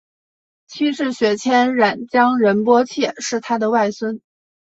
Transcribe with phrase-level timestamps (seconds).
[0.65, 4.19] 七世雪谦冉江仁波切是他的外孙。